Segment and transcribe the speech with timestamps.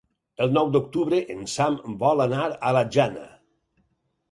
[0.45, 3.31] El nou d'octubre en Sam vol anar a la Jana.